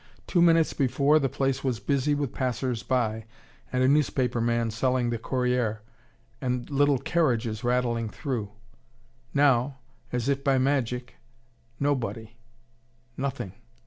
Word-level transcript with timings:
Two 0.25 0.41
minutes 0.41 0.73
before 0.73 1.19
the 1.19 1.29
place 1.29 1.63
was 1.63 1.79
busy 1.79 2.15
with 2.15 2.33
passers 2.33 2.81
by, 2.81 3.25
and 3.71 3.83
a 3.83 3.87
newspaper 3.87 4.41
man 4.41 4.71
selling 4.71 5.11
the 5.11 5.19
Corriere, 5.19 5.83
and 6.41 6.67
little 6.71 6.97
carriages 6.97 7.63
rattling 7.63 8.09
through. 8.09 8.49
Now, 9.31 9.77
as 10.11 10.27
if 10.27 10.43
by 10.43 10.57
magic, 10.57 11.17
nobody, 11.79 12.31
nothing. 13.15 13.53